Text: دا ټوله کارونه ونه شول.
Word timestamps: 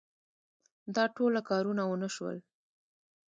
دا 0.95 1.03
ټوله 1.15 1.41
کارونه 1.49 1.83
ونه 1.85 2.09
شول. 2.15 2.37